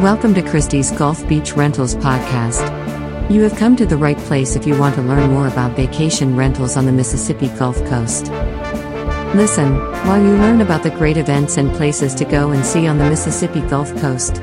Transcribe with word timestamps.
Welcome 0.00 0.32
to 0.32 0.40
Christie's 0.40 0.90
Gulf 0.92 1.28
Beach 1.28 1.52
Rentals 1.52 1.94
podcast. 1.94 3.30
You 3.30 3.42
have 3.42 3.54
come 3.58 3.76
to 3.76 3.84
the 3.84 3.98
right 3.98 4.16
place 4.16 4.56
if 4.56 4.66
you 4.66 4.78
want 4.78 4.94
to 4.94 5.02
learn 5.02 5.28
more 5.28 5.46
about 5.46 5.76
vacation 5.76 6.36
rentals 6.36 6.78
on 6.78 6.86
the 6.86 6.92
Mississippi 6.92 7.48
Gulf 7.48 7.76
Coast. 7.84 8.28
Listen 9.34 9.76
while 10.06 10.18
you 10.18 10.30
learn 10.30 10.62
about 10.62 10.84
the 10.84 10.90
great 10.90 11.18
events 11.18 11.58
and 11.58 11.70
places 11.76 12.14
to 12.14 12.24
go 12.24 12.50
and 12.50 12.64
see 12.64 12.86
on 12.86 12.96
the 12.96 13.10
Mississippi 13.10 13.60
Gulf 13.60 13.94
Coast. 14.00 14.36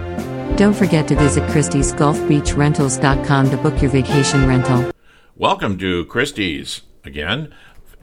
Don't 0.57 0.75
forget 0.75 1.07
to 1.07 1.15
visit 1.15 1.41
Christie'sGulfBeachRentals.com 1.49 3.49
to 3.49 3.57
book 3.57 3.81
your 3.81 3.89
vacation 3.89 4.47
rental. 4.47 4.91
Welcome 5.35 5.79
to 5.79 6.05
Christie's 6.05 6.83
again. 7.03 7.51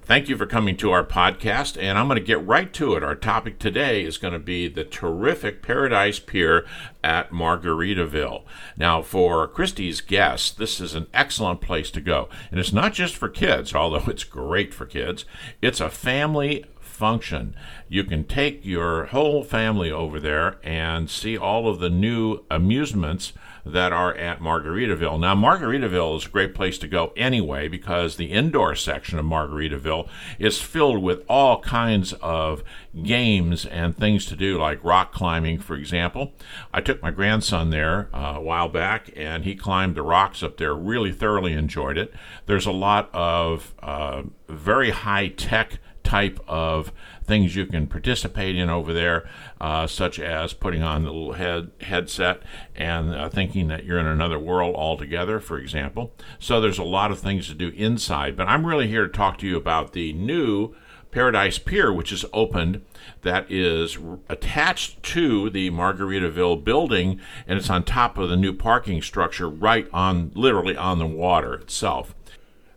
Thank 0.06 0.28
you 0.28 0.36
for 0.36 0.44
coming 0.44 0.76
to 0.76 0.90
our 0.90 1.02
podcast, 1.02 1.80
and 1.80 1.96
I'm 1.96 2.08
going 2.08 2.20
to 2.20 2.24
get 2.24 2.46
right 2.46 2.70
to 2.74 2.94
it. 2.94 3.02
Our 3.02 3.14
topic 3.14 3.58
today 3.58 4.04
is 4.04 4.18
going 4.18 4.34
to 4.34 4.38
be 4.38 4.68
the 4.68 4.84
terrific 4.84 5.62
Paradise 5.62 6.18
Pier 6.18 6.66
at 7.02 7.30
Margaritaville. 7.30 8.44
Now, 8.76 9.00
for 9.00 9.48
Christie's 9.48 10.02
guests, 10.02 10.50
this 10.50 10.78
is 10.78 10.94
an 10.94 11.06
excellent 11.14 11.62
place 11.62 11.90
to 11.92 12.02
go. 12.02 12.28
And 12.50 12.60
it's 12.60 12.70
not 12.70 12.92
just 12.92 13.16
for 13.16 13.30
kids, 13.30 13.74
although 13.74 14.10
it's 14.10 14.24
great 14.24 14.74
for 14.74 14.84
kids, 14.84 15.24
it's 15.62 15.80
a 15.80 15.88
family 15.88 16.66
function. 16.94 17.54
You 17.88 18.04
can 18.04 18.24
take 18.24 18.64
your 18.64 19.06
whole 19.06 19.42
family 19.42 19.90
over 19.90 20.20
there 20.20 20.58
and 20.62 21.10
see 21.10 21.36
all 21.36 21.68
of 21.68 21.80
the 21.80 21.90
new 21.90 22.44
amusements 22.50 23.32
that 23.66 23.92
are 23.92 24.14
at 24.14 24.40
Margaritaville. 24.40 25.18
Now, 25.18 25.34
Margaritaville 25.34 26.18
is 26.18 26.26
a 26.26 26.30
great 26.30 26.54
place 26.54 26.76
to 26.78 26.88
go 26.88 27.12
anyway 27.16 27.66
because 27.68 28.16
the 28.16 28.30
indoor 28.30 28.74
section 28.74 29.18
of 29.18 29.24
Margaritaville 29.24 30.08
is 30.38 30.60
filled 30.60 31.02
with 31.02 31.24
all 31.28 31.60
kinds 31.60 32.12
of 32.14 32.62
games 33.02 33.64
and 33.64 33.96
things 33.96 34.26
to 34.26 34.36
do, 34.36 34.58
like 34.58 34.84
rock 34.84 35.12
climbing, 35.12 35.58
for 35.58 35.76
example. 35.76 36.32
I 36.72 36.80
took 36.80 37.02
my 37.02 37.10
grandson 37.10 37.70
there 37.70 38.10
uh, 38.12 38.34
a 38.36 38.40
while 38.40 38.68
back 38.68 39.10
and 39.16 39.44
he 39.44 39.54
climbed 39.54 39.94
the 39.94 40.02
rocks 40.02 40.42
up 40.42 40.58
there, 40.58 40.74
really 40.74 41.12
thoroughly 41.12 41.54
enjoyed 41.54 41.96
it. 41.96 42.12
There's 42.46 42.66
a 42.66 42.72
lot 42.72 43.08
of 43.14 43.74
uh, 43.82 44.24
very 44.48 44.90
high 44.90 45.28
tech 45.28 45.78
type 46.14 46.38
of 46.46 46.92
things 47.24 47.56
you 47.56 47.66
can 47.66 47.88
participate 47.88 48.54
in 48.54 48.70
over 48.70 48.92
there, 48.92 49.28
uh, 49.60 49.84
such 49.84 50.20
as 50.20 50.52
putting 50.52 50.80
on 50.80 51.02
the 51.02 51.10
little 51.10 51.32
head 51.32 51.72
headset 51.80 52.40
and 52.76 53.12
uh, 53.12 53.28
thinking 53.28 53.66
that 53.66 53.84
you're 53.84 53.98
in 53.98 54.06
another 54.06 54.38
world 54.38 54.76
altogether, 54.76 55.40
for 55.40 55.58
example. 55.58 56.12
So 56.38 56.60
there's 56.60 56.78
a 56.78 56.84
lot 56.84 57.10
of 57.10 57.18
things 57.18 57.48
to 57.48 57.54
do 57.54 57.70
inside, 57.70 58.36
but 58.36 58.46
I'm 58.46 58.64
really 58.64 58.86
here 58.86 59.08
to 59.08 59.12
talk 59.12 59.38
to 59.38 59.46
you 59.48 59.56
about 59.56 59.92
the 59.92 60.12
new 60.12 60.76
Paradise 61.10 61.58
Pier, 61.58 61.92
which 61.92 62.12
is 62.12 62.24
opened, 62.32 62.84
that 63.22 63.50
is 63.50 63.98
attached 64.28 65.02
to 65.14 65.50
the 65.50 65.72
Margaritaville 65.72 66.62
building, 66.62 67.20
and 67.48 67.58
it's 67.58 67.70
on 67.70 67.82
top 67.82 68.18
of 68.18 68.28
the 68.28 68.36
new 68.36 68.52
parking 68.52 69.02
structure, 69.02 69.48
right 69.48 69.88
on, 69.92 70.30
literally 70.34 70.76
on 70.76 71.00
the 71.00 71.06
water 71.06 71.54
itself. 71.54 72.14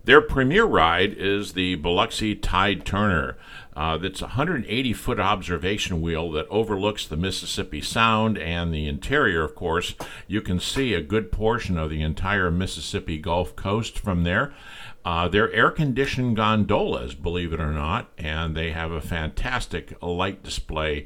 Their 0.08 0.22
premier 0.22 0.63
ride 0.63 1.16
is 1.17 1.52
the 1.52 1.75
Biloxi 1.75 2.33
Tide 2.33 2.86
Turner. 2.86 3.36
Uh, 3.75 4.00
a 4.02 4.27
180 4.27 4.94
foot 4.94 5.19
observation 5.19 6.02
wheel 6.02 6.31
that 6.31 6.47
overlooks 6.47 7.05
the 7.05 7.17
Mississippi 7.17 7.81
Sound 7.81 8.38
and 8.38 8.73
the 8.73 8.88
interior, 8.88 9.44
of 9.44 9.53
course. 9.53 9.95
You 10.25 10.39
can 10.39 10.61
see 10.61 10.94
a 10.94 11.02
good 11.02 11.30
portion 11.30 11.78
of 11.78 11.89
the 11.89 12.02
entire 12.02 12.50
Mississippi 12.50 13.17
Gulf 13.17 13.58
Coast 13.58 14.00
from 14.00 14.23
there. 14.23 14.53
Uh, 15.03 15.28
they're 15.28 15.52
air 15.52 15.72
conditioned 15.72 16.38
gondolas, 16.38 17.13
believe 17.13 17.52
it 17.52 17.59
or 17.59 17.73
not, 17.73 18.09
and 18.17 18.55
they 18.55 18.72
have 18.72 18.91
a 18.91 19.02
fantastic 19.02 20.02
light 20.02 20.41
display 20.41 21.05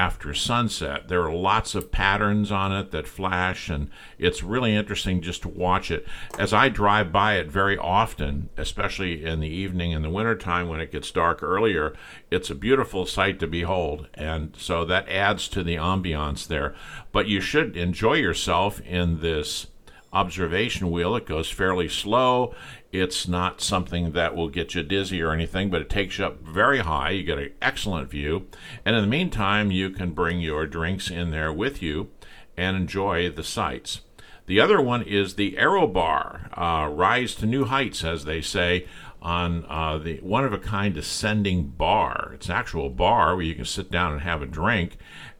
after 0.00 0.32
sunset. 0.32 1.08
There 1.08 1.22
are 1.22 1.34
lots 1.34 1.74
of 1.74 1.92
patterns 1.92 2.50
on 2.50 2.72
it 2.72 2.90
that 2.90 3.06
flash, 3.06 3.68
and 3.68 3.90
it's 4.18 4.42
really 4.42 4.74
interesting 4.74 5.20
just 5.20 5.42
to 5.42 5.48
watch 5.50 5.90
it. 5.90 6.06
As 6.38 6.54
I 6.54 6.70
drive 6.70 7.12
by 7.12 7.34
it 7.34 7.50
very 7.50 7.76
often, 7.76 8.48
especially 8.56 9.22
in 9.26 9.40
the 9.40 9.48
evening 9.48 9.92
in 9.92 10.00
the 10.00 10.08
wintertime 10.08 10.68
when 10.68 10.80
it 10.80 10.90
gets 10.90 11.10
dark 11.10 11.42
earlier, 11.42 11.92
it's 12.30 12.48
a 12.48 12.54
beautiful 12.54 13.04
sight 13.04 13.38
to 13.40 13.46
behold. 13.46 14.08
And 14.14 14.56
so 14.56 14.86
that 14.86 15.06
adds 15.06 15.48
to 15.48 15.62
the 15.62 15.76
ambiance 15.76 16.46
there. 16.46 16.74
But 17.12 17.28
you 17.28 17.42
should 17.42 17.76
enjoy 17.76 18.14
yourself 18.14 18.80
in 18.80 19.20
this 19.20 19.66
observation 20.12 20.90
wheel. 20.90 21.14
It 21.16 21.26
goes 21.26 21.50
fairly 21.50 21.88
slow. 21.88 22.54
It's 22.92 23.28
not 23.28 23.60
something 23.60 24.12
that 24.12 24.34
will 24.34 24.48
get 24.48 24.74
you 24.74 24.82
dizzy 24.82 25.22
or 25.22 25.32
anything, 25.32 25.70
but 25.70 25.80
it 25.80 25.88
takes 25.88 26.18
you 26.18 26.26
up 26.26 26.42
very 26.42 26.80
high. 26.80 27.10
You 27.10 27.22
get 27.22 27.38
an 27.38 27.52
excellent 27.62 28.10
view. 28.10 28.48
And 28.84 28.96
in 28.96 29.02
the 29.02 29.08
meantime, 29.08 29.70
you 29.70 29.90
can 29.90 30.12
bring 30.12 30.40
your 30.40 30.66
drinks 30.66 31.10
in 31.10 31.30
there 31.30 31.52
with 31.52 31.80
you 31.80 32.10
and 32.56 32.76
enjoy 32.76 33.30
the 33.30 33.44
sights. 33.44 34.00
The 34.46 34.60
other 34.60 34.80
one 34.80 35.02
is 35.02 35.34
the 35.36 35.56
Aero 35.56 35.86
Bar, 35.86 36.50
uh, 36.54 36.88
rise 36.88 37.36
to 37.36 37.46
new 37.46 37.66
heights, 37.66 38.02
as 38.02 38.24
they 38.24 38.40
say, 38.40 38.88
on 39.22 39.64
uh, 39.68 39.98
the 39.98 40.16
one 40.22 40.44
of 40.44 40.52
a 40.52 40.58
kind 40.58 40.96
ascending 40.96 41.68
bar. 41.68 42.32
It's 42.34 42.48
an 42.48 42.54
actual 42.54 42.88
bar 42.90 43.36
where 43.36 43.44
you 43.44 43.54
can 43.54 43.64
sit 43.64 43.90
down 43.90 44.12
and 44.12 44.22
have 44.22 44.42
a 44.42 44.46
drink 44.46 44.96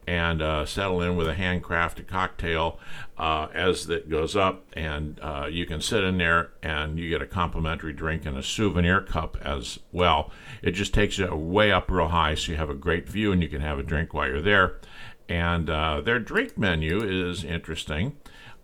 and 0.07 0.41
uh, 0.41 0.65
settle 0.65 1.01
in 1.01 1.15
with 1.15 1.27
a 1.27 1.35
handcrafted 1.35 2.07
cocktail 2.07 2.79
uh, 3.17 3.47
as 3.53 3.89
it 3.89 4.09
goes 4.09 4.35
up. 4.35 4.65
And 4.73 5.19
uh, 5.21 5.47
you 5.49 5.65
can 5.65 5.81
sit 5.81 6.03
in 6.03 6.17
there 6.17 6.51
and 6.63 6.97
you 6.97 7.09
get 7.09 7.21
a 7.21 7.27
complimentary 7.27 7.93
drink 7.93 8.25
and 8.25 8.37
a 8.37 8.43
souvenir 8.43 9.01
cup 9.01 9.37
as 9.41 9.79
well. 9.91 10.31
It 10.61 10.71
just 10.71 10.93
takes 10.93 11.17
you 11.17 11.33
way 11.33 11.71
up 11.71 11.89
real 11.91 12.07
high, 12.07 12.35
so 12.35 12.51
you 12.51 12.57
have 12.57 12.69
a 12.69 12.75
great 12.75 13.07
view 13.07 13.31
and 13.31 13.41
you 13.41 13.49
can 13.49 13.61
have 13.61 13.79
a 13.79 13.83
drink 13.83 14.13
while 14.13 14.27
you're 14.27 14.41
there. 14.41 14.77
And 15.29 15.69
uh, 15.69 16.01
their 16.01 16.19
drink 16.19 16.57
menu 16.57 17.01
is 17.03 17.43
interesting. 17.43 18.17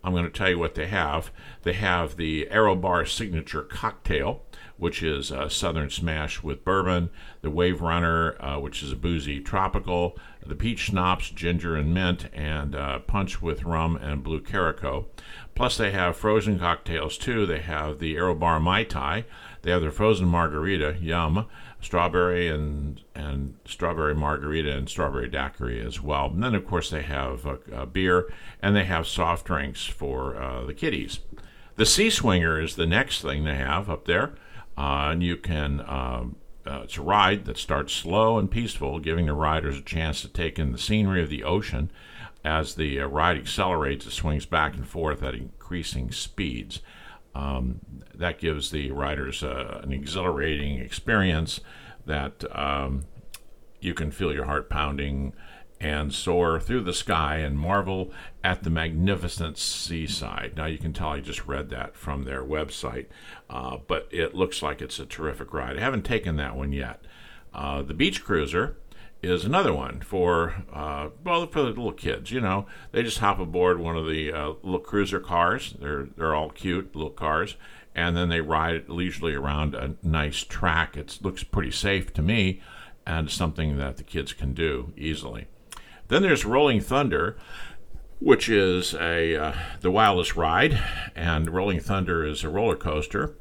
I'm 0.04 0.12
going 0.12 0.24
to 0.24 0.30
tell 0.30 0.50
you 0.50 0.58
what 0.58 0.74
they 0.74 0.86
have. 0.86 1.30
They 1.62 1.72
have 1.72 2.16
the 2.16 2.48
Aero 2.50 2.74
Bar 2.74 3.04
signature 3.06 3.62
cocktail 3.62 4.42
which 4.78 5.02
is 5.02 5.30
a 5.30 5.50
Southern 5.50 5.90
Smash 5.90 6.42
with 6.42 6.64
bourbon, 6.64 7.10
the 7.42 7.50
Wave 7.50 7.80
Runner, 7.80 8.36
uh, 8.40 8.58
which 8.58 8.82
is 8.82 8.92
a 8.92 8.96
boozy 8.96 9.40
tropical, 9.40 10.16
the 10.46 10.54
Peach 10.54 10.78
Schnapps, 10.78 11.30
ginger 11.30 11.76
and 11.76 11.92
mint, 11.92 12.26
and 12.32 12.74
uh, 12.74 13.00
punch 13.00 13.42
with 13.42 13.64
rum 13.64 13.96
and 13.96 14.22
blue 14.22 14.40
curaçao. 14.40 15.06
Plus, 15.54 15.76
they 15.76 15.90
have 15.90 16.16
frozen 16.16 16.58
cocktails 16.58 17.18
too. 17.18 17.44
They 17.44 17.58
have 17.58 17.98
the 17.98 18.14
Aerobar 18.14 18.60
Mai 18.62 18.84
Tai. 18.84 19.24
They 19.62 19.72
have 19.72 19.82
their 19.82 19.90
frozen 19.90 20.28
margarita, 20.28 20.96
yum, 21.00 21.46
strawberry 21.80 22.48
and 22.48 23.02
and 23.14 23.54
strawberry 23.64 24.14
margarita 24.14 24.70
and 24.70 24.88
strawberry 24.88 25.28
daiquiri 25.28 25.84
as 25.84 26.00
well. 26.00 26.26
And 26.26 26.42
then, 26.42 26.54
of 26.54 26.66
course, 26.66 26.90
they 26.90 27.02
have 27.02 27.44
a, 27.44 27.58
a 27.72 27.86
beer 27.86 28.32
and 28.62 28.74
they 28.74 28.84
have 28.84 29.06
soft 29.06 29.46
drinks 29.46 29.84
for 29.84 30.36
uh, 30.36 30.64
the 30.64 30.74
kiddies. 30.74 31.20
The 31.76 31.86
Sea 31.86 32.10
Swinger 32.10 32.60
is 32.60 32.76
the 32.76 32.86
next 32.86 33.22
thing 33.22 33.44
they 33.44 33.54
have 33.54 33.88
up 33.88 34.06
there. 34.06 34.32
Uh, 34.78 35.10
and 35.10 35.24
you 35.24 35.36
can, 35.36 35.80
um, 35.88 36.36
uh, 36.64 36.82
it's 36.84 36.96
a 36.96 37.02
ride 37.02 37.46
that 37.46 37.58
starts 37.58 37.92
slow 37.92 38.38
and 38.38 38.48
peaceful, 38.48 39.00
giving 39.00 39.26
the 39.26 39.32
riders 39.32 39.76
a 39.76 39.82
chance 39.82 40.22
to 40.22 40.28
take 40.28 40.56
in 40.56 40.70
the 40.70 40.78
scenery 40.78 41.20
of 41.20 41.28
the 41.28 41.42
ocean. 41.42 41.90
As 42.44 42.76
the 42.76 43.00
uh, 43.00 43.06
ride 43.06 43.36
accelerates, 43.36 44.06
it 44.06 44.12
swings 44.12 44.46
back 44.46 44.76
and 44.76 44.86
forth 44.86 45.20
at 45.24 45.34
increasing 45.34 46.12
speeds. 46.12 46.80
Um, 47.34 47.80
that 48.14 48.38
gives 48.38 48.70
the 48.70 48.92
riders 48.92 49.42
uh, 49.42 49.80
an 49.82 49.92
exhilarating 49.92 50.78
experience 50.78 51.60
that 52.06 52.44
um, 52.56 53.04
you 53.80 53.94
can 53.94 54.12
feel 54.12 54.32
your 54.32 54.44
heart 54.44 54.70
pounding 54.70 55.32
and 55.80 56.12
soar 56.12 56.58
through 56.58 56.82
the 56.82 56.92
sky 56.92 57.36
and 57.36 57.58
marvel 57.58 58.12
at 58.42 58.62
the 58.62 58.70
magnificent 58.70 59.56
seaside. 59.56 60.54
Now, 60.56 60.66
you 60.66 60.78
can 60.78 60.92
tell 60.92 61.10
I 61.10 61.20
just 61.20 61.46
read 61.46 61.70
that 61.70 61.96
from 61.96 62.24
their 62.24 62.42
website, 62.42 63.06
uh, 63.48 63.78
but 63.86 64.08
it 64.10 64.34
looks 64.34 64.62
like 64.62 64.82
it's 64.82 64.98
a 64.98 65.06
terrific 65.06 65.54
ride. 65.54 65.76
I 65.76 65.80
haven't 65.80 66.04
taken 66.04 66.36
that 66.36 66.56
one 66.56 66.72
yet. 66.72 67.04
Uh, 67.54 67.82
the 67.82 67.94
Beach 67.94 68.24
Cruiser 68.24 68.76
is 69.22 69.44
another 69.44 69.72
one 69.72 70.00
for 70.00 70.62
uh, 70.72 71.08
well 71.24 71.46
for 71.46 71.62
the 71.62 71.68
little 71.68 71.92
kids. 71.92 72.30
You 72.30 72.40
know, 72.40 72.66
they 72.92 73.02
just 73.02 73.18
hop 73.18 73.38
aboard 73.38 73.78
one 73.78 73.96
of 73.96 74.06
the 74.06 74.32
uh, 74.32 74.52
little 74.62 74.80
cruiser 74.80 75.20
cars. 75.20 75.74
They're 75.80 76.08
they're 76.16 76.34
all 76.34 76.50
cute 76.50 76.94
little 76.94 77.10
cars, 77.10 77.56
and 77.94 78.16
then 78.16 78.28
they 78.28 78.40
ride 78.40 78.88
leisurely 78.88 79.34
around 79.34 79.74
a 79.74 79.96
nice 80.02 80.44
track. 80.44 80.96
It 80.96 81.18
looks 81.22 81.42
pretty 81.42 81.72
safe 81.72 82.12
to 82.14 82.22
me, 82.22 82.60
and 83.06 83.30
something 83.30 83.76
that 83.78 83.96
the 83.96 84.04
kids 84.04 84.32
can 84.32 84.54
do 84.54 84.92
easily. 84.96 85.46
Then 86.08 86.22
there's 86.22 86.44
Rolling 86.44 86.80
Thunder, 86.80 87.36
which 88.18 88.48
is 88.48 88.94
a 88.94 89.36
uh, 89.36 89.52
the 89.80 89.90
wildest 89.90 90.36
ride, 90.36 90.82
and 91.14 91.50
Rolling 91.50 91.80
Thunder 91.80 92.24
is 92.24 92.42
a 92.42 92.48
roller 92.48 92.76
coaster. 92.76 93.34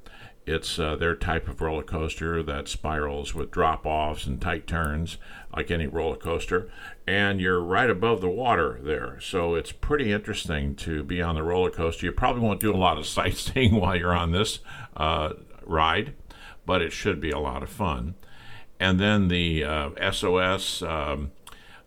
It's 0.46 0.80
uh, 0.80 0.96
their 0.96 1.16
type 1.16 1.50
of 1.50 1.60
roller 1.60 1.84
coaster 1.84 2.42
that 2.44 2.70
spirals 2.70 3.34
with 3.34 3.52
drop 3.52 3.86
offs 3.86 4.26
and 4.26 4.42
tight 4.42 4.66
turns, 4.66 5.18
like 5.54 5.72
any 5.72 5.88
roller 5.88 6.16
coaster. 6.16 6.70
And 7.06 7.42
you're 7.42 7.62
right 7.62 7.90
above 7.90 8.22
the 8.22 8.30
water 8.30 8.80
there. 8.82 9.20
So 9.20 9.56
it's 9.56 9.74
pretty 9.74 10.14
interesting 10.14 10.74
to 10.76 11.04
be 11.04 11.22
on 11.22 11.36
the 11.36 11.44
roller 11.44 11.70
coaster. 11.70 12.06
You 12.06 12.14
probably 12.14 12.42
won't 12.42 12.62
do 12.62 12.74
a 12.74 12.78
lot 12.78 12.98
of 12.98 13.06
sightseeing 13.08 13.76
while 13.76 13.96
you're 13.98 14.16
on 14.16 14.32
this 14.32 14.60
uh, 14.96 15.34
ride, 15.66 16.14
but 16.66 16.82
it 16.82 16.94
should 16.94 17.20
be 17.20 17.32
a 17.32 17.40
lot 17.40 17.62
of 17.62 17.70
fun. 17.70 18.16
And 18.80 19.00
then 19.00 19.28
the 19.30 19.64
SOS. 20.12 20.82
Uh, 20.82 20.88
um, 20.88 21.32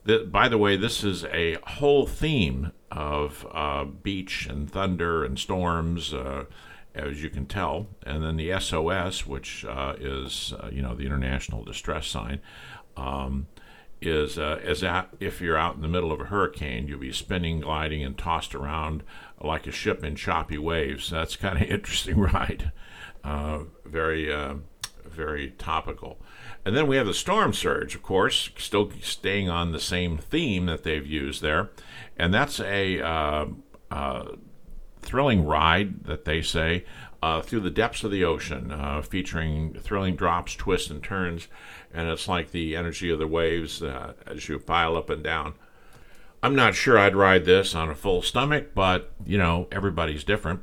by 0.05 0.49
the 0.49 0.59
way, 0.59 0.77
this 0.77 1.05
is 1.05 1.25
a 1.27 1.59
whole 1.65 2.07
theme 2.07 2.73
of 2.91 3.47
uh, 3.53 3.85
beach 3.85 4.47
and 4.47 4.71
thunder 4.71 5.25
and 5.25 5.39
storms, 5.39 6.13
uh, 6.15 6.45
as 6.95 7.23
you 7.23 7.31
can 7.31 7.47
tell. 7.47 7.89
And 8.05 8.23
then 8.23 8.37
the 8.37 8.59
SOS, 8.59 9.27
which 9.27 9.65
uh, 9.65 9.95
is 9.99 10.55
uh, 10.59 10.69
you 10.73 10.83
know 10.83 10.95
the 10.95 11.07
international 11.07 11.65
distress 11.65 12.07
sign, 12.07 12.41
um, 12.97 13.47
is 14.01 14.39
uh, 14.39 14.61
is 14.63 14.83
if 15.21 15.41
you're 15.41 15.59
out 15.59 15.77
in 15.77 15.83
the 15.83 15.89
middle 15.89 16.13
of 16.13 16.21
a 16.21 16.27
hurricane, 16.27 16.89
you'll 16.89 16.99
be 16.99 17.13
spinning, 17.13 17.61
gliding, 17.61 18.03
and 18.03 18.17
tossed 18.17 18.55
around 18.55 19.03
like 19.41 19.67
a 19.67 19.73
ship 19.73 20.03
in 20.03 20.17
choppy 20.17 20.59
waves. 20.59 21.11
That's 21.11 21.37
kind 21.37 21.63
of 21.63 21.63
interesting 21.71 22.19
ride. 22.19 22.73
Uh, 23.23 23.65
very 23.85 24.33
very 25.05 25.51
topical. 25.53 26.19
And 26.65 26.77
then 26.77 26.87
we 26.87 26.97
have 26.97 27.07
the 27.07 27.15
storm 27.15 27.53
surge, 27.53 27.95
of 27.95 28.03
course, 28.03 28.51
still 28.59 28.91
staying 29.01 29.49
on 29.49 29.73
the 29.73 29.81
same 29.81 30.19
theme 30.19 30.67
that 30.67 30.83
they've 30.83 31.07
used 31.07 31.43
there. 31.43 31.71
And 32.17 32.35
that's 32.35 32.61
a 32.61 33.01
uh, 33.01 33.47
uh, 33.91 34.25
thrilling 35.01 35.45
ride 35.45 36.05
that 36.05 36.25
they 36.25 36.43
say 36.43 36.85
uh, 37.23 37.43
through 37.43 37.61
the 37.61 37.71
depths 37.71 38.05
of 38.05 38.11
the 38.11 38.25
ocean, 38.25 38.71
uh, 38.73 39.03
featuring 39.03 39.75
thrilling 39.75 40.17
drops, 40.17 40.55
twists, 40.55 40.91
and 40.91 41.03
turns. 41.03 41.49
And 41.93 42.09
it's 42.09 42.29
like 42.29 42.51
the 42.51 42.77
energy 42.77 43.11
of 43.11 43.19
the 43.19 43.27
waves 43.27 43.83
uh, 43.83 44.15
as 44.27 44.49
you 44.49 44.59
pile 44.59 44.97
up 44.97 45.11
and 45.11 45.23
down. 45.23 45.55
I'm 46.43 46.55
not 46.55 46.75
sure 46.75 46.99
I'd 46.99 47.17
ride 47.17 47.45
this 47.45 47.75
on 47.75 47.91
a 47.91 47.95
full 47.95 48.23
stomach, 48.23 48.75
but 48.75 49.13
you 49.27 49.37
know, 49.37 49.69
everybody's 49.71 50.25
different. 50.25 50.61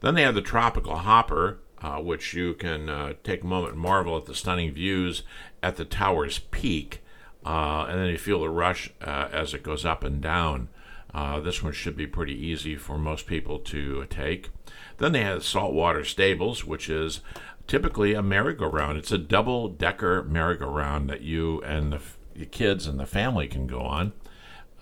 Then 0.00 0.14
they 0.14 0.22
have 0.22 0.34
the 0.34 0.42
tropical 0.42 0.96
hopper, 0.96 1.58
uh, 1.80 1.98
which 1.98 2.34
you 2.34 2.54
can 2.54 2.88
uh, 2.88 3.12
take 3.24 3.42
a 3.42 3.46
moment 3.46 3.74
and 3.74 3.82
marvel 3.82 4.16
at 4.16 4.26
the 4.26 4.34
stunning 4.34 4.72
views 4.72 5.22
at 5.62 5.76
the 5.76 5.84
tower's 5.84 6.38
peak. 6.38 7.02
Uh, 7.44 7.86
and 7.88 7.98
then 7.98 8.08
you 8.08 8.18
feel 8.18 8.40
the 8.40 8.50
rush 8.50 8.90
uh, 9.00 9.28
as 9.32 9.54
it 9.54 9.62
goes 9.62 9.84
up 9.84 10.04
and 10.04 10.20
down. 10.20 10.68
Uh, 11.12 11.40
this 11.40 11.62
one 11.62 11.72
should 11.72 11.96
be 11.96 12.06
pretty 12.06 12.34
easy 12.34 12.76
for 12.76 12.98
most 12.98 13.26
people 13.26 13.58
to 13.58 14.04
take. 14.10 14.50
Then 14.98 15.12
they 15.12 15.22
have 15.22 15.44
saltwater 15.44 16.04
stables, 16.04 16.64
which 16.64 16.88
is 16.88 17.20
typically 17.66 18.14
a 18.14 18.22
merry-go-round. 18.22 18.98
It's 18.98 19.12
a 19.12 19.18
double-decker 19.18 20.24
merry-go-round 20.24 21.08
that 21.08 21.22
you 21.22 21.62
and 21.62 21.92
the, 21.92 22.00
the 22.34 22.46
kids 22.46 22.86
and 22.86 23.00
the 23.00 23.06
family 23.06 23.48
can 23.48 23.66
go 23.66 23.80
on. 23.80 24.12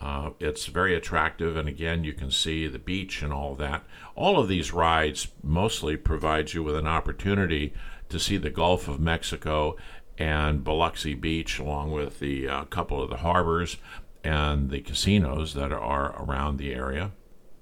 Uh, 0.00 0.30
it's 0.38 0.66
very 0.66 0.94
attractive, 0.94 1.56
and 1.56 1.68
again, 1.68 2.04
you 2.04 2.12
can 2.12 2.30
see 2.30 2.66
the 2.68 2.78
beach 2.78 3.22
and 3.22 3.32
all 3.32 3.54
that. 3.56 3.84
All 4.14 4.38
of 4.38 4.48
these 4.48 4.72
rides 4.72 5.28
mostly 5.42 5.96
provide 5.96 6.52
you 6.52 6.62
with 6.62 6.76
an 6.76 6.86
opportunity 6.86 7.72
to 8.08 8.20
see 8.20 8.36
the 8.36 8.50
Gulf 8.50 8.86
of 8.86 9.00
Mexico 9.00 9.76
and 10.16 10.62
Biloxi 10.62 11.14
Beach, 11.14 11.58
along 11.58 11.92
with 11.92 12.20
the 12.20 12.48
uh, 12.48 12.64
couple 12.64 13.02
of 13.02 13.10
the 13.10 13.18
harbors 13.18 13.76
and 14.22 14.70
the 14.70 14.80
casinos 14.80 15.54
that 15.54 15.72
are 15.72 16.14
around 16.22 16.58
the 16.58 16.74
area. 16.74 17.12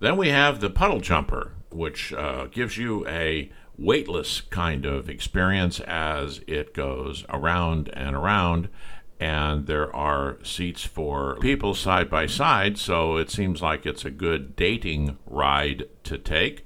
Then 0.00 0.16
we 0.16 0.28
have 0.28 0.60
the 0.60 0.70
puddle 0.70 1.00
jumper, 1.00 1.54
which 1.70 2.12
uh, 2.12 2.46
gives 2.46 2.76
you 2.76 3.06
a 3.06 3.50
weightless 3.78 4.40
kind 4.40 4.86
of 4.86 5.08
experience 5.08 5.80
as 5.80 6.40
it 6.46 6.72
goes 6.74 7.24
around 7.28 7.88
and 7.92 8.16
around 8.16 8.68
and 9.18 9.66
there 9.66 9.94
are 9.94 10.38
seats 10.42 10.84
for 10.84 11.36
people 11.40 11.74
side 11.74 12.10
by 12.10 12.26
side, 12.26 12.76
so 12.78 13.16
it 13.16 13.30
seems 13.30 13.62
like 13.62 13.86
it's 13.86 14.04
a 14.04 14.10
good 14.10 14.54
dating 14.56 15.18
ride 15.26 15.88
to 16.04 16.18
take. 16.18 16.64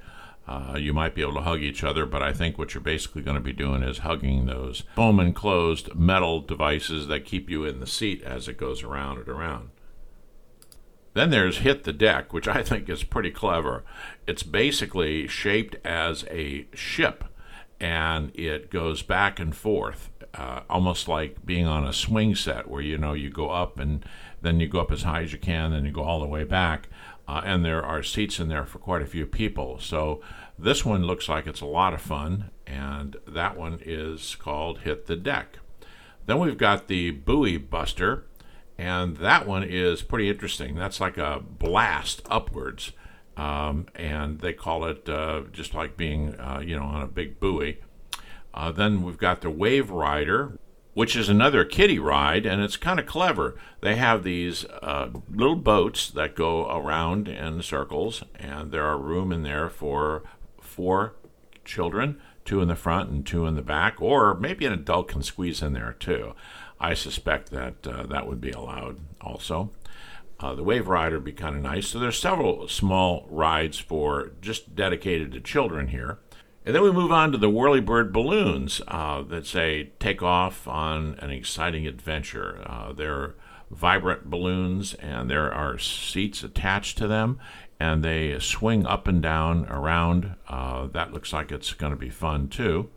Uh, 0.48 0.76
you 0.76 0.92
might 0.92 1.14
be 1.14 1.22
able 1.22 1.34
to 1.34 1.42
hug 1.42 1.60
each 1.60 1.84
other, 1.84 2.04
but 2.04 2.22
I 2.22 2.32
think 2.32 2.58
what 2.58 2.74
you're 2.74 2.80
basically 2.80 3.22
going 3.22 3.36
to 3.36 3.40
be 3.40 3.52
doing 3.52 3.84
is 3.84 3.98
hugging 3.98 4.46
those 4.46 4.82
foam 4.96 5.20
enclosed 5.20 5.94
metal 5.94 6.40
devices 6.40 7.06
that 7.06 7.24
keep 7.24 7.48
you 7.48 7.64
in 7.64 7.78
the 7.78 7.86
seat 7.86 8.20
as 8.24 8.48
it 8.48 8.56
goes 8.56 8.82
around 8.82 9.18
and 9.18 9.28
around. 9.28 9.70
Then 11.14 11.30
there's 11.30 11.58
Hit 11.58 11.84
the 11.84 11.92
Deck, 11.92 12.32
which 12.32 12.48
I 12.48 12.62
think 12.62 12.88
is 12.88 13.04
pretty 13.04 13.30
clever. 13.30 13.84
It's 14.26 14.42
basically 14.42 15.28
shaped 15.28 15.76
as 15.84 16.24
a 16.30 16.66
ship 16.74 17.24
and 17.80 18.30
it 18.34 18.70
goes 18.70 19.02
back 19.02 19.40
and 19.40 19.56
forth 19.56 20.10
uh, 20.34 20.60
almost 20.70 21.08
like 21.08 21.44
being 21.44 21.66
on 21.66 21.86
a 21.86 21.92
swing 21.92 22.34
set 22.34 22.68
where 22.68 22.82
you 22.82 22.96
know 22.96 23.12
you 23.12 23.30
go 23.30 23.50
up 23.50 23.78
and 23.78 24.04
then 24.42 24.60
you 24.60 24.68
go 24.68 24.80
up 24.80 24.92
as 24.92 25.02
high 25.02 25.22
as 25.22 25.32
you 25.32 25.38
can, 25.38 25.72
then 25.72 25.84
you 25.84 25.92
go 25.92 26.02
all 26.02 26.20
the 26.20 26.26
way 26.26 26.44
back, 26.44 26.88
uh, 27.28 27.42
and 27.44 27.64
there 27.64 27.84
are 27.84 28.02
seats 28.02 28.38
in 28.40 28.48
there 28.48 28.64
for 28.64 28.78
quite 28.78 29.02
a 29.02 29.06
few 29.06 29.26
people. 29.26 29.78
So 29.78 30.20
this 30.58 30.84
one 30.84 31.04
looks 31.04 31.28
like 31.28 31.46
it's 31.46 31.60
a 31.60 31.66
lot 31.66 31.94
of 31.94 32.00
fun, 32.00 32.50
and 32.66 33.16
that 33.26 33.56
one 33.56 33.80
is 33.84 34.34
called 34.36 34.80
Hit 34.80 35.06
the 35.06 35.16
Deck. 35.16 35.58
Then 36.26 36.38
we've 36.38 36.58
got 36.58 36.88
the 36.88 37.10
Buoy 37.10 37.56
Buster, 37.56 38.24
and 38.78 39.16
that 39.18 39.46
one 39.46 39.64
is 39.64 40.02
pretty 40.02 40.30
interesting. 40.30 40.74
That's 40.74 41.00
like 41.00 41.18
a 41.18 41.42
blast 41.42 42.22
upwards. 42.30 42.92
Um, 43.36 43.86
and 43.94 44.40
they 44.40 44.52
call 44.52 44.84
it 44.84 45.08
uh, 45.08 45.42
just 45.50 45.72
like 45.72 45.96
being, 45.96 46.34
uh, 46.38 46.62
you 46.64 46.76
know, 46.76 46.84
on 46.84 47.02
a 47.02 47.06
big 47.06 47.40
buoy. 47.40 47.78
Uh, 48.52 48.72
then 48.72 49.02
we've 49.02 49.18
got 49.18 49.40
the 49.40 49.50
Wave 49.50 49.90
Rider, 49.90 50.58
which 50.94 51.14
is 51.14 51.28
another 51.28 51.64
kiddie 51.64 51.98
ride, 51.98 52.46
and 52.46 52.60
it's 52.62 52.76
kind 52.76 52.98
of 52.98 53.06
clever. 53.06 53.56
They 53.80 53.96
have 53.96 54.22
these 54.22 54.64
uh, 54.82 55.10
little 55.30 55.56
boats 55.56 56.10
that 56.10 56.34
go 56.34 56.68
around 56.68 57.28
in 57.28 57.62
circles, 57.62 58.24
and 58.34 58.72
there 58.72 58.84
are 58.84 58.98
room 58.98 59.32
in 59.32 59.42
there 59.42 59.68
for 59.68 60.22
four 60.60 61.14
children, 61.64 62.20
two 62.44 62.60
in 62.60 62.68
the 62.68 62.74
front 62.74 63.10
and 63.10 63.24
two 63.24 63.46
in 63.46 63.54
the 63.54 63.62
back, 63.62 64.00
or 64.02 64.34
maybe 64.34 64.66
an 64.66 64.72
adult 64.72 65.08
can 65.08 65.22
squeeze 65.22 65.62
in 65.62 65.72
there 65.72 65.94
too. 65.98 66.34
I 66.80 66.94
suspect 66.94 67.50
that 67.50 67.86
uh, 67.86 68.04
that 68.04 68.26
would 68.26 68.40
be 68.40 68.50
allowed 68.50 68.98
also. 69.20 69.70
Uh, 70.40 70.54
the 70.54 70.64
Wave 70.64 70.88
Rider 70.88 71.16
would 71.16 71.24
be 71.24 71.32
kind 71.32 71.54
of 71.54 71.62
nice. 71.62 71.88
So 71.88 71.98
there's 71.98 72.18
several 72.18 72.66
small 72.66 73.26
rides 73.28 73.78
for 73.78 74.32
just 74.40 74.74
dedicated 74.74 75.32
to 75.32 75.40
children 75.40 75.88
here. 75.88 76.18
And 76.64 76.74
then 76.74 76.82
we 76.82 76.92
move 76.92 77.10
on 77.10 77.32
to 77.32 77.38
the 77.38 77.48
Whirlybird 77.48 78.12
balloons 78.12 78.82
uh, 78.86 79.22
that 79.22 79.46
say 79.46 79.92
take 79.98 80.22
off 80.22 80.68
on 80.68 81.16
an 81.18 81.30
exciting 81.30 81.86
adventure. 81.86 82.62
Uh, 82.66 82.92
they're 82.92 83.34
vibrant 83.70 84.28
balloons, 84.28 84.94
and 84.94 85.30
there 85.30 85.52
are 85.52 85.78
seats 85.78 86.42
attached 86.42 86.98
to 86.98 87.06
them, 87.08 87.38
and 87.78 88.04
they 88.04 88.38
swing 88.40 88.84
up 88.84 89.08
and 89.08 89.22
down 89.22 89.66
around. 89.66 90.34
Uh, 90.48 90.86
that 90.88 91.14
looks 91.14 91.32
like 91.32 91.50
it's 91.50 91.72
going 91.72 91.92
to 91.92 91.98
be 91.98 92.10
fun 92.10 92.48
too. 92.48 92.90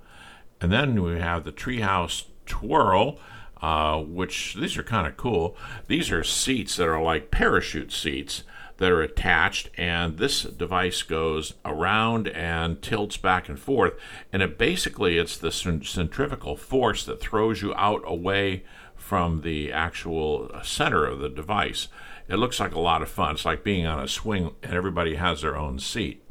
And 0.59 0.71
then 0.71 1.01
we 1.01 1.19
have 1.19 1.43
the 1.43 1.51
Treehouse 1.51 2.25
Twirl. 2.45 3.19
Uh, 3.61 4.01
which 4.01 4.55
these 4.55 4.77
are 4.77 4.83
kind 4.83 5.07
of 5.07 5.15
cool. 5.15 5.55
These 5.87 6.11
are 6.11 6.21
seats 6.21 6.75
that 6.75 6.89
are 6.89 7.01
like 7.01 7.31
parachute 7.31 7.93
seats, 7.93 8.43
that 8.83 8.91
are 8.91 9.01
attached, 9.01 9.69
and 9.77 10.17
this 10.17 10.43
device 10.43 11.03
goes 11.03 11.53
around 11.63 12.27
and 12.27 12.81
tilts 12.81 13.15
back 13.15 13.47
and 13.47 13.57
forth. 13.57 13.93
And 14.33 14.43
it 14.43 14.57
basically 14.57 15.17
it's 15.17 15.37
the 15.37 15.53
centrifugal 15.53 16.57
force 16.57 17.05
that 17.05 17.21
throws 17.21 17.61
you 17.61 17.73
out 17.75 18.01
away 18.05 18.65
from 18.93 19.39
the 19.39 19.71
actual 19.71 20.51
center 20.63 21.05
of 21.05 21.19
the 21.19 21.29
device. 21.29 21.87
It 22.27 22.35
looks 22.35 22.59
like 22.59 22.75
a 22.75 22.79
lot 22.81 23.01
of 23.01 23.07
fun. 23.07 23.35
It's 23.35 23.45
like 23.45 23.63
being 23.63 23.85
on 23.85 24.03
a 24.03 24.07
swing, 24.09 24.53
and 24.61 24.73
everybody 24.73 25.15
has 25.15 25.43
their 25.43 25.55
own 25.55 25.79
seat. 25.79 26.21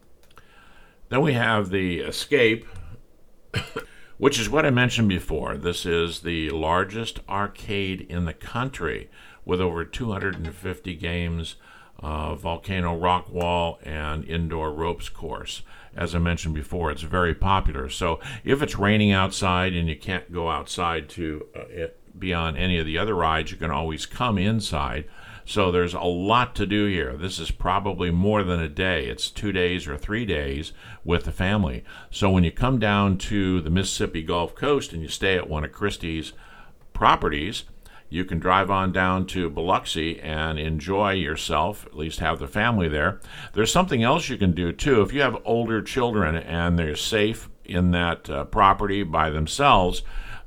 Then 1.08 1.22
we 1.22 1.32
have 1.32 1.70
the 1.70 2.00
Escape. 2.00 2.66
which 4.18 4.38
is 4.38 4.50
what 4.50 4.66
I 4.66 4.70
mentioned 4.70 5.08
before. 5.08 5.56
This 5.56 5.86
is 5.86 6.20
the 6.20 6.50
largest 6.50 7.20
arcade 7.30 8.02
in 8.02 8.26
the 8.26 8.34
country 8.34 9.08
with 9.46 9.60
over 9.60 9.86
250 9.86 10.94
games 10.96 11.56
uh, 12.02 12.34
volcano 12.34 12.96
rock 12.96 13.30
wall 13.30 13.78
and 13.84 14.24
indoor 14.24 14.72
ropes 14.72 15.08
course. 15.08 15.62
As 15.94 16.14
I 16.14 16.18
mentioned 16.18 16.54
before, 16.54 16.90
it's 16.90 17.02
very 17.02 17.34
popular. 17.34 17.88
So 17.88 18.18
if 18.44 18.62
it's 18.62 18.76
raining 18.76 19.12
outside 19.12 19.74
and 19.74 19.88
you 19.88 19.96
can't 19.96 20.32
go 20.32 20.50
outside 20.50 21.08
to 21.10 21.46
uh, 21.54 21.60
it, 21.68 21.98
be 22.18 22.32
on 22.34 22.56
any 22.56 22.78
of 22.78 22.86
the 22.86 22.98
other 22.98 23.14
rides, 23.14 23.50
you 23.50 23.56
can 23.56 23.70
always 23.70 24.06
come 24.06 24.38
inside. 24.38 25.04
So 25.44 25.70
there's 25.70 25.94
a 25.94 26.00
lot 26.00 26.54
to 26.56 26.66
do 26.66 26.86
here. 26.86 27.16
This 27.16 27.38
is 27.38 27.50
probably 27.50 28.10
more 28.10 28.42
than 28.42 28.60
a 28.60 28.68
day. 28.68 29.06
It's 29.06 29.30
two 29.30 29.52
days 29.52 29.88
or 29.88 29.96
three 29.96 30.24
days 30.24 30.72
with 31.04 31.24
the 31.24 31.32
family. 31.32 31.84
So 32.10 32.30
when 32.30 32.44
you 32.44 32.52
come 32.52 32.78
down 32.78 33.18
to 33.18 33.60
the 33.60 33.70
Mississippi 33.70 34.22
Gulf 34.22 34.54
Coast 34.54 34.92
and 34.92 35.02
you 35.02 35.08
stay 35.08 35.36
at 35.36 35.48
one 35.48 35.64
of 35.64 35.72
Christie's 35.72 36.32
properties, 36.92 37.64
you 38.12 38.26
can 38.26 38.38
drive 38.38 38.70
on 38.70 38.92
down 38.92 39.26
to 39.26 39.48
Biloxi 39.48 40.20
and 40.20 40.58
enjoy 40.58 41.12
yourself, 41.12 41.86
at 41.86 41.96
least 41.96 42.20
have 42.20 42.38
the 42.38 42.46
family 42.46 42.86
there. 42.86 43.20
There's 43.54 43.72
something 43.72 44.02
else 44.02 44.28
you 44.28 44.36
can 44.36 44.52
do 44.52 44.70
too. 44.70 45.00
If 45.00 45.14
you 45.14 45.22
have 45.22 45.40
older 45.46 45.80
children 45.80 46.36
and 46.36 46.78
they're 46.78 46.94
safe 46.94 47.48
in 47.64 47.90
that 47.92 48.28
uh, 48.28 48.44
property 48.44 49.02
by 49.02 49.30
themselves, 49.30 50.02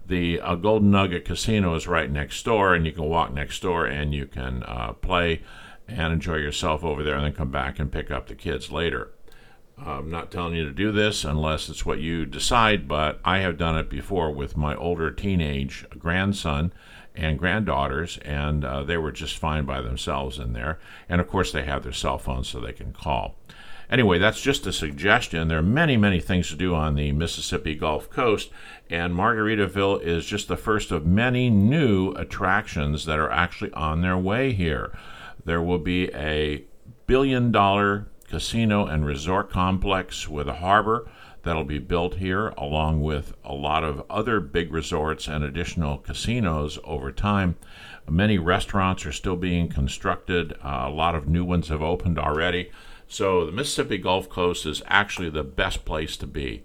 the 0.06 0.40
uh, 0.42 0.54
Golden 0.54 0.92
Nugget 0.92 1.26
Casino 1.26 1.74
is 1.74 1.88
right 1.88 2.12
next 2.12 2.46
door, 2.46 2.76
and 2.76 2.86
you 2.86 2.92
can 2.92 3.06
walk 3.06 3.34
next 3.34 3.60
door 3.64 3.88
and 3.88 4.14
you 4.14 4.28
can 4.28 4.62
uh, 4.64 4.94
play 4.94 5.42
and 5.88 6.14
enjoy 6.14 6.36
yourself 6.36 6.84
over 6.84 7.02
there, 7.02 7.16
and 7.16 7.26
then 7.26 7.34
come 7.34 7.50
back 7.50 7.80
and 7.80 7.92
pick 7.92 8.12
up 8.12 8.28
the 8.28 8.36
kids 8.36 8.72
later. 8.72 9.12
I'm 9.78 10.10
not 10.10 10.32
telling 10.32 10.56
you 10.56 10.64
to 10.66 10.72
do 10.72 10.92
this 10.92 11.26
unless 11.26 11.68
it's 11.70 11.86
what 11.86 12.00
you 12.00 12.26
decide, 12.26 12.88
but 12.88 13.20
I 13.26 13.40
have 13.40 13.58
done 13.58 13.78
it 13.78 13.90
before 13.90 14.32
with 14.32 14.56
my 14.56 14.76
older 14.76 15.12
teenage 15.12 15.86
grandson 15.98 16.72
and 17.14 17.40
granddaughters, 17.40 18.18
and 18.20 18.64
uh, 18.64 18.84
they 18.84 18.98
were 18.98 19.12
just 19.12 19.38
fine 19.38 19.66
by 19.66 19.82
themselves 19.82 20.40
in 20.40 20.54
there. 20.54 20.80
And 21.10 21.20
of 21.20 21.28
course, 21.28 21.52
they 21.52 21.64
have 21.64 21.84
their 21.84 21.92
cell 21.92 22.18
phones 22.18 22.48
so 22.48 22.60
they 22.60 22.74
can 22.74 22.94
call. 22.94 23.36
Anyway, 23.90 24.18
that's 24.18 24.42
just 24.42 24.66
a 24.66 24.74
suggestion. 24.74 25.48
There 25.48 25.60
are 25.60 25.64
many, 25.64 25.96
many 25.96 26.20
things 26.20 26.50
to 26.50 26.56
do 26.56 26.74
on 26.74 26.96
the 26.96 27.12
Mississippi 27.12 27.76
Gulf 27.76 28.10
Coast, 28.10 28.50
and 28.90 29.14
Margaritaville 29.14 30.02
is 30.02 30.26
just 30.26 30.48
the 30.48 30.58
first 30.58 30.92
of 30.92 31.06
many 31.06 31.50
new 31.50 32.12
attractions 32.14 33.06
that 33.06 33.20
are 33.20 33.30
actually 33.30 33.72
on 33.74 34.02
their 34.02 34.18
way 34.18 34.54
here. 34.54 34.98
There 35.44 35.62
will 35.62 35.80
be 35.80 36.12
a 36.14 36.64
billion 37.06 37.52
dollar 37.52 38.08
casino 38.28 38.86
and 38.86 39.06
resort 39.06 39.50
complex 39.50 40.28
with 40.28 40.48
a 40.48 40.56
harbor 40.56 41.08
that'll 41.44 41.64
be 41.64 41.80
built 41.80 42.16
here, 42.16 42.50
along 42.58 43.02
with 43.02 43.34
a 43.44 43.54
lot 43.54 43.84
of 43.84 44.04
other 44.10 44.40
big 44.40 44.74
resorts 44.74 45.28
and 45.28 45.44
additional 45.44 45.98
casinos 46.00 46.80
over 46.84 47.12
time. 47.12 47.56
Many 48.10 48.38
restaurants 48.38 49.06
are 49.06 49.12
still 49.12 49.36
being 49.36 49.70
constructed, 49.70 50.54
uh, 50.64 50.86
a 50.88 50.90
lot 50.90 51.16
of 51.16 51.28
new 51.28 51.46
ones 51.46 51.70
have 51.70 51.82
opened 51.82 52.20
already. 52.20 52.72
So 53.08 53.46
the 53.46 53.52
Mississippi 53.52 53.98
Gulf 53.98 54.28
Coast 54.30 54.66
is 54.66 54.82
actually 54.88 55.30
the 55.30 55.44
best 55.44 55.86
place 55.86 56.18
to 56.18 56.28
be. 56.28 56.64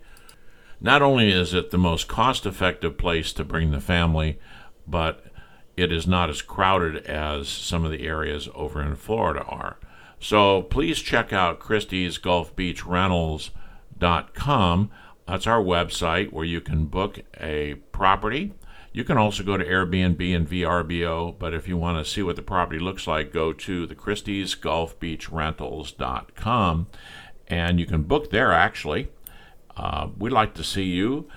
Not 0.81 1.03
only 1.03 1.31
is 1.31 1.53
it 1.53 1.71
the 1.71 1.79
most 1.79 2.09
cost 2.09 2.47
effective 2.47 2.97
place 2.97 3.33
to 3.35 3.45
bring 3.45 3.71
the 3.71 3.81
family, 3.81 4.39
but 4.87 5.27
it 5.77 5.93
is 5.93 6.07
not 6.07 6.31
as 6.31 6.43
crowded 6.43 7.05
as 7.07 7.49
some 7.49 7.85
of 7.85 7.91
the 7.91 8.07
areas 8.07 8.49
over 8.55 8.83
in 8.83 8.97
Florida 8.97 9.43
are. 9.45 9.77
So 10.21 10.63
please 10.63 11.01
check 11.01 11.33
out 11.33 11.59
Christie's 11.59 12.19
Gulf 12.19 12.55
Beach 12.55 12.87
Rentals.com. 12.87 14.91
That's 15.27 15.47
our 15.47 15.63
website 15.63 16.33
where 16.33 16.45
you 16.45 16.61
can 16.61 16.87
book 16.87 17.21
a 17.41 17.75
property 17.93 18.53
you 18.93 19.05
can 19.05 19.17
also 19.17 19.45
go 19.45 19.57
to 19.57 19.65
Airbnb 19.65 20.35
and 20.35 20.49
VRBO, 20.49 21.39
but 21.39 21.55
if 21.55 21.69
you 21.69 21.77
want 21.77 22.05
to 22.05 22.11
see 22.11 22.23
what 22.23 22.35
the 22.35 22.43
property 22.43 22.81
looks 22.81 23.07
like, 23.07 23.33
go 23.33 23.53
to 23.53 23.87
the 23.87 23.95
Christie's 23.95 24.57
Gulf 24.57 24.99
Beach 24.99 25.31
Rentals.com 25.31 26.89
and 27.47 27.79
you 27.79 27.87
can 27.87 28.03
book 28.03 28.31
there 28.31 28.53
actually. 28.53 29.09
Uh, 29.77 30.09
we'd 30.19 30.33
like 30.33 30.55
to 30.55 30.65
see 30.65 30.85
you 30.85 31.29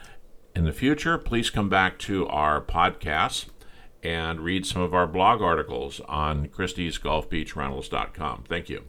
in 0.55 0.65
the 0.65 0.73
future. 0.73 1.19
Please 1.19 1.51
come 1.51 1.69
back 1.69 1.99
to 1.99 2.27
our 2.27 2.59
podcast 2.59 3.45
and 4.03 4.41
read 4.41 4.65
some 4.65 4.81
of 4.81 4.93
our 4.93 5.07
blog 5.07 5.41
articles 5.41 6.01
on 6.01 6.49
Christie's 6.49 6.97
Gulf 6.97 7.29
Beach 7.29 7.55
Rentals.com. 7.55 8.43
Thank 8.47 8.69
you. 8.69 8.83